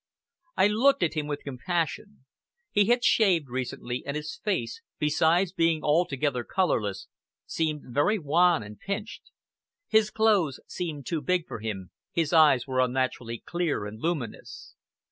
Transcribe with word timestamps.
I 0.57 0.65
looked 0.65 1.03
at 1.03 1.13
him 1.13 1.27
with 1.27 1.43
compassion. 1.43 2.25
He 2.71 2.85
had 2.85 3.03
shaved 3.03 3.49
recently, 3.49 4.01
and 4.03 4.17
his 4.17 4.39
face, 4.43 4.81
besides 4.97 5.53
being 5.53 5.83
altogether 5.83 6.43
colorless, 6.43 7.05
seemed 7.45 7.83
very 7.85 8.17
wan 8.17 8.63
and 8.63 8.79
pinched. 8.79 9.29
His 9.89 10.09
clothes 10.09 10.59
seemed 10.65 11.05
too 11.05 11.21
big 11.21 11.45
for 11.47 11.59
him, 11.59 11.91
his 12.11 12.33
eyes 12.33 12.65
were 12.65 12.79
unnaturally 12.81 13.43
clear 13.45 13.85
and 13.85 14.01
luminous. 14.01 14.73